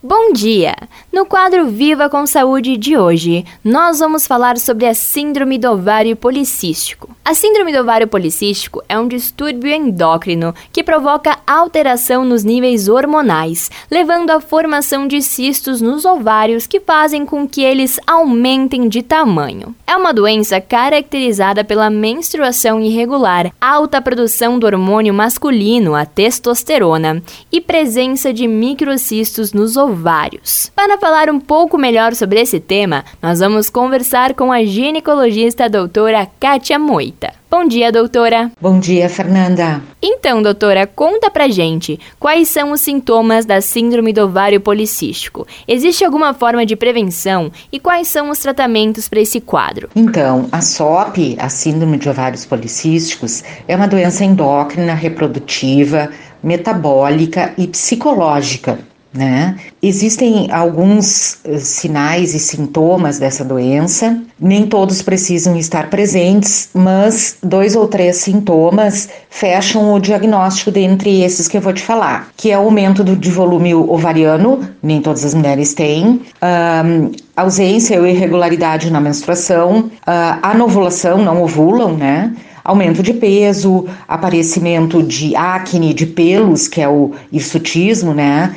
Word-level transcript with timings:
Bom 0.00 0.32
dia! 0.32 0.76
No 1.12 1.26
quadro 1.26 1.66
Viva 1.66 2.08
com 2.08 2.24
Saúde 2.24 2.76
de 2.76 2.96
hoje, 2.96 3.44
nós 3.64 3.98
vamos 3.98 4.28
falar 4.28 4.56
sobre 4.56 4.86
a 4.86 4.94
Síndrome 4.94 5.58
do 5.58 5.72
Ovário 5.72 6.14
Policístico. 6.14 7.17
A 7.28 7.34
Síndrome 7.34 7.74
do 7.74 7.80
Ovário 7.80 8.08
Policístico 8.08 8.82
é 8.88 8.98
um 8.98 9.06
distúrbio 9.06 9.70
endócrino 9.70 10.54
que 10.72 10.82
provoca 10.82 11.36
alteração 11.46 12.24
nos 12.24 12.42
níveis 12.42 12.88
hormonais, 12.88 13.70
levando 13.90 14.30
à 14.30 14.40
formação 14.40 15.06
de 15.06 15.20
cistos 15.20 15.82
nos 15.82 16.06
ovários 16.06 16.66
que 16.66 16.80
fazem 16.80 17.26
com 17.26 17.46
que 17.46 17.62
eles 17.62 18.00
aumentem 18.06 18.88
de 18.88 19.02
tamanho. 19.02 19.76
É 19.86 19.94
uma 19.94 20.14
doença 20.14 20.58
caracterizada 20.58 21.62
pela 21.62 21.90
menstruação 21.90 22.80
irregular, 22.80 23.52
alta 23.60 24.00
produção 24.00 24.58
do 24.58 24.64
hormônio 24.64 25.12
masculino, 25.12 25.94
a 25.94 26.06
testosterona, 26.06 27.22
e 27.52 27.60
presença 27.60 28.32
de 28.32 28.48
microcistos 28.48 29.52
nos 29.52 29.76
ovários. 29.76 30.72
Para 30.74 30.96
falar 30.96 31.28
um 31.28 31.38
pouco 31.38 31.76
melhor 31.76 32.14
sobre 32.14 32.40
esse 32.40 32.58
tema, 32.58 33.04
nós 33.20 33.40
vamos 33.40 33.68
conversar 33.68 34.32
com 34.32 34.50
a 34.50 34.64
ginecologista 34.64 35.68
doutora 35.68 36.26
Kátia 36.40 36.78
Moita. 36.78 37.17
Bom 37.50 37.66
dia, 37.66 37.90
doutora. 37.90 38.52
Bom 38.60 38.78
dia, 38.78 39.08
Fernanda. 39.08 39.80
Então, 40.02 40.42
doutora, 40.42 40.86
conta 40.86 41.30
pra 41.30 41.48
gente 41.48 41.98
quais 42.20 42.48
são 42.48 42.72
os 42.72 42.82
sintomas 42.82 43.46
da 43.46 43.62
síndrome 43.62 44.12
do 44.12 44.20
ovário 44.20 44.60
policístico. 44.60 45.46
Existe 45.66 46.04
alguma 46.04 46.34
forma 46.34 46.66
de 46.66 46.76
prevenção 46.76 47.50
e 47.72 47.80
quais 47.80 48.06
são 48.06 48.28
os 48.28 48.38
tratamentos 48.38 49.08
para 49.08 49.20
esse 49.20 49.40
quadro? 49.40 49.88
Então, 49.96 50.46
a 50.52 50.60
SOP, 50.60 51.38
a 51.38 51.48
síndrome 51.48 51.96
de 51.96 52.10
ovários 52.10 52.44
policísticos, 52.44 53.42
é 53.66 53.74
uma 53.74 53.88
doença 53.88 54.26
endócrina, 54.26 54.92
reprodutiva, 54.92 56.10
metabólica 56.42 57.54
e 57.56 57.66
psicológica 57.66 58.78
né? 59.12 59.56
Existem 59.82 60.50
alguns 60.52 61.38
eh, 61.44 61.58
sinais 61.58 62.34
e 62.34 62.38
sintomas 62.38 63.18
dessa 63.18 63.42
doença, 63.44 64.20
nem 64.38 64.66
todos 64.66 65.00
precisam 65.00 65.56
estar 65.56 65.88
presentes, 65.88 66.68
mas 66.74 67.36
dois 67.42 67.74
ou 67.74 67.88
três 67.88 68.18
sintomas 68.18 69.08
fecham 69.30 69.94
o 69.94 69.98
diagnóstico 69.98 70.70
dentre 70.70 71.22
esses 71.22 71.48
que 71.48 71.56
eu 71.56 71.60
vou 71.60 71.72
te 71.72 71.82
falar, 71.82 72.28
que 72.36 72.50
é 72.50 72.54
aumento 72.54 73.02
do, 73.02 73.16
de 73.16 73.30
volume 73.30 73.74
ovariano, 73.74 74.68
nem 74.82 75.00
todas 75.00 75.24
as 75.24 75.32
mulheres 75.32 75.72
têm, 75.72 76.20
um, 76.42 77.10
ausência 77.36 77.98
ou 77.98 78.06
irregularidade 78.06 78.90
na 78.90 79.00
menstruação, 79.00 79.90
uh, 80.06 80.38
anovulação, 80.42 81.18
não 81.18 81.42
ovulam, 81.42 81.96
né? 81.96 82.32
Aumento 82.68 83.02
de 83.02 83.14
peso, 83.14 83.86
aparecimento 84.06 85.02
de 85.02 85.34
acne, 85.34 85.94
de 85.94 86.04
pelos, 86.04 86.68
que 86.68 86.82
é 86.82 86.88
o 86.88 87.12
hirsutismo, 87.32 88.12
né? 88.12 88.56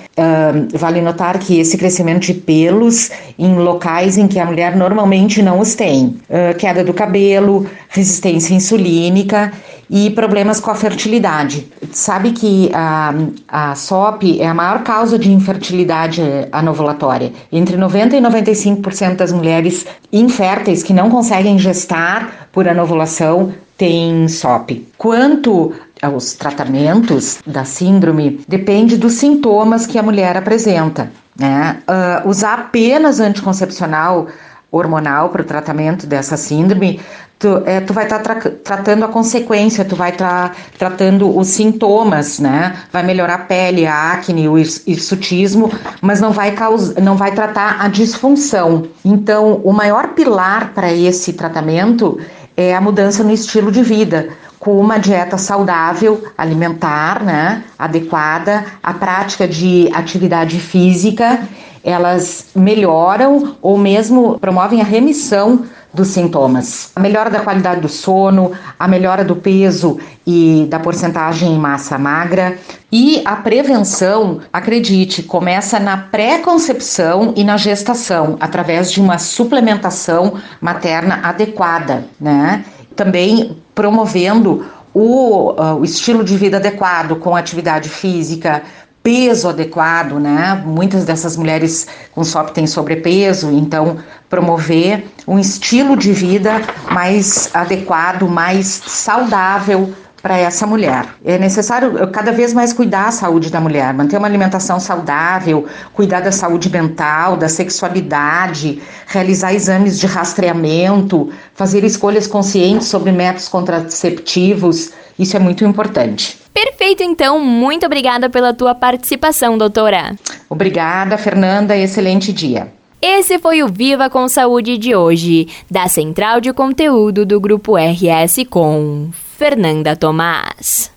Vale 0.74 1.02
notar 1.02 1.40
que 1.40 1.58
esse 1.62 1.78
crescimento 1.78 2.26
de 2.26 2.34
pelos 2.34 3.10
em 3.40 3.56
locais 3.56 4.18
em 4.18 4.28
que 4.28 4.38
a 4.38 4.46
mulher 4.46 4.76
normalmente 4.76 5.42
não 5.42 5.62
os 5.62 5.76
tem, 5.76 6.18
uh, 6.30 6.58
queda 6.58 6.84
do 6.84 6.94
cabelo, 6.94 7.66
resistência 7.88 8.54
insulínica 8.54 9.54
e 9.90 10.10
problemas 10.10 10.60
com 10.60 10.72
a 10.72 10.76
fertilidade. 10.76 11.68
Sabe 11.92 12.32
que 12.32 12.70
a, 12.74 13.14
a 13.48 13.76
SOP 13.76 14.40
é 14.40 14.48
a 14.48 14.54
maior 14.54 14.84
causa 14.84 15.20
de 15.20 15.32
infertilidade 15.32 16.22
anovulatória. 16.52 17.34
Entre 17.52 17.76
90 17.76 18.16
e 18.16 18.22
95% 18.22 19.16
das 19.18 19.34
mulheres 19.34 19.86
inférteis 20.12 20.82
que 20.82 20.94
não 20.94 21.10
conseguem 21.10 21.60
gestar 21.60 22.41
por 22.52 22.68
anovulação 22.68 23.54
tem 23.78 24.28
SOP. 24.28 24.88
Quanto 24.98 25.74
aos 26.02 26.34
tratamentos 26.34 27.40
da 27.46 27.64
síndrome, 27.64 28.42
depende 28.48 28.98
dos 28.98 29.14
sintomas 29.14 29.88
que 29.88 29.98
a 29.98 30.04
mulher 30.04 30.38
apresenta. 30.38 31.12
Né? 31.38 31.82
Uh, 31.88 32.30
usar 32.30 32.60
apenas 32.60 33.20
anticoncepcional 33.20 34.28
hormonal 34.72 35.30
para 35.30 35.42
o 35.42 35.46
tratamento 35.46 36.08
dessa 36.08 36.38
síndrome, 36.38 37.00
tu, 37.38 37.62
é, 37.66 37.82
tu 37.82 37.94
vai 37.94 38.06
estar 38.06 38.20
tá 38.20 38.36
tra 38.36 38.52
tratando 38.52 39.04
a 39.04 39.08
consequência, 39.08 39.84
tu 39.84 39.96
vai 39.96 40.12
estar 40.12 40.50
tá 40.50 40.56
tratando 40.78 41.36
os 41.36 41.48
sintomas, 41.48 42.40
né? 42.40 42.78
Vai 42.92 43.04
melhorar 43.04 43.34
a 43.34 43.40
pele, 43.40 43.86
a 43.86 44.14
acne, 44.14 44.48
o 44.48 44.58
hirsutismo, 44.58 45.70
mas 46.02 46.22
não 46.22 46.32
vai, 46.32 46.52
causar, 46.52 47.02
não 47.02 47.18
vai 47.18 47.32
tratar 47.32 47.82
a 47.82 47.88
disfunção. 47.90 48.88
Então, 49.04 49.60
o 49.64 49.74
maior 49.74 50.10
pilar 50.10 50.72
para 50.74 50.94
esse 50.94 51.34
tratamento 51.34 52.20
é 52.56 52.76
a 52.76 52.82
mudança 52.82 53.24
no 53.24 53.32
estilo 53.32 53.72
de 53.72 53.82
vida, 53.82 54.30
com 54.60 54.80
uma 54.80 54.98
dieta 54.98 55.38
saudável, 55.38 56.24
alimentar, 56.38 57.24
né, 57.24 57.64
adequada, 57.78 58.64
a 58.82 58.94
prática 58.94 59.48
de 59.48 59.90
atividade 59.94 60.60
física, 60.60 61.40
elas 61.84 62.50
melhoram 62.56 63.56
ou 63.62 63.78
mesmo 63.78 64.38
promovem 64.40 64.82
a 64.82 64.86
remissão 64.86 65.66
dos 65.94 66.10
sintomas. 66.10 66.92
A 66.96 67.00
melhora 67.00 67.30
da 67.30 67.42
qualidade 67.42 67.82
do 67.82 67.90
sono, 67.90 68.52
a 68.80 68.88
melhora 68.88 69.24
do 69.24 69.36
peso 69.36 70.00
e 70.26 70.66
da 70.70 70.80
porcentagem 70.80 71.54
em 71.54 71.58
massa 71.58 71.98
magra. 71.98 72.58
E 72.92 73.22
a 73.26 73.36
prevenção, 73.36 74.40
acredite, 74.52 75.24
começa 75.24 75.80
na 75.80 75.98
pré-concepção 75.98 77.34
e 77.36 77.44
na 77.44 77.58
gestação, 77.58 78.38
através 78.40 78.92
de 78.92 79.02
uma 79.02 79.18
suplementação 79.18 80.36
materna 80.60 81.20
adequada, 81.24 82.06
né? 82.20 82.64
Também 82.96 83.58
promovendo 83.74 84.66
o, 84.94 85.52
uh, 85.52 85.76
o 85.80 85.84
estilo 85.84 86.24
de 86.24 86.36
vida 86.38 86.58
adequado, 86.58 87.16
com 87.16 87.36
atividade 87.36 87.90
física, 87.90 88.64
peso 89.04 89.50
adequado, 89.50 90.20
né? 90.20 90.62
Muitas 90.66 91.06
dessas 91.06 91.36
mulheres 91.36 91.88
com 92.14 92.24
SOP 92.24 92.52
têm 92.52 92.68
sobrepeso, 92.68 93.52
então 93.52 93.98
promover 94.30 95.06
um 95.28 95.40
estilo 95.40 95.98
de 95.98 96.14
vida 96.14 96.62
mais 96.92 97.50
adequado, 97.54 98.28
mais 98.28 98.68
saudável 98.86 99.94
para 100.22 100.38
essa 100.38 100.68
mulher. 100.68 101.06
É 101.26 101.38
necessário 101.38 102.08
cada 102.12 102.32
vez 102.32 102.54
mais 102.54 102.72
cuidar 102.72 103.06
da 103.06 103.12
saúde 103.12 103.50
da 103.50 103.60
mulher, 103.60 103.94
manter 103.94 104.18
uma 104.18 104.28
alimentação 104.28 104.80
saudável, 104.80 105.66
cuidar 105.94 106.22
da 106.22 106.32
saúde 106.32 106.70
mental, 106.70 107.36
da 107.36 107.50
sexualidade, 107.50 108.82
realizar 109.08 109.54
exames 109.54 110.00
de 110.00 110.06
rastreamento, 110.06 111.32
fazer 111.56 111.84
escolhas 111.84 112.28
conscientes 112.28 112.88
sobre 112.88 113.12
métodos 113.12 113.48
contraceptivos. 113.48 114.92
Isso 115.18 115.36
é 115.36 115.40
muito 115.40 115.66
importante. 115.66 116.41
Perfeito, 116.54 117.04
então. 117.04 117.40
Muito 117.40 117.86
obrigada 117.86 118.30
pela 118.30 118.54
tua 118.54 118.76
participação, 118.76 119.58
doutora. 119.58 120.16
Obrigada, 120.50 121.18
Fernanda. 121.18 121.76
Excelente 121.78 122.34
dia. 122.34 122.72
Esse 123.02 123.40
foi 123.40 123.64
o 123.64 123.68
Viva 123.68 124.10
com 124.10 124.28
Saúde 124.28 124.78
de 124.78 124.96
hoje, 124.96 125.48
da 125.70 125.88
Central 125.88 126.40
de 126.40 126.54
Conteúdo 126.54 127.26
do 127.26 127.40
Grupo 127.40 127.76
RS 127.76 128.46
com 128.48 129.10
Fernanda 129.12 129.96
Tomás. 129.96 130.91